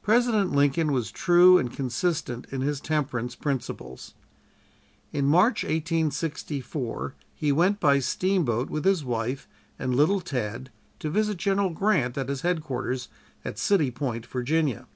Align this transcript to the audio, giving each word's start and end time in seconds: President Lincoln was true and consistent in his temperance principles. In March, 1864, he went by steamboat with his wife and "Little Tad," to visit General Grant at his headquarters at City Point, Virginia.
President 0.00 0.52
Lincoln 0.52 0.92
was 0.92 1.10
true 1.10 1.58
and 1.58 1.72
consistent 1.72 2.46
in 2.52 2.60
his 2.60 2.80
temperance 2.80 3.34
principles. 3.34 4.14
In 5.12 5.24
March, 5.26 5.64
1864, 5.64 7.16
he 7.34 7.50
went 7.50 7.80
by 7.80 7.98
steamboat 7.98 8.70
with 8.70 8.84
his 8.84 9.04
wife 9.04 9.48
and 9.76 9.92
"Little 9.96 10.20
Tad," 10.20 10.70
to 11.00 11.10
visit 11.10 11.38
General 11.38 11.70
Grant 11.70 12.16
at 12.16 12.28
his 12.28 12.42
headquarters 12.42 13.08
at 13.44 13.58
City 13.58 13.90
Point, 13.90 14.24
Virginia. 14.26 14.86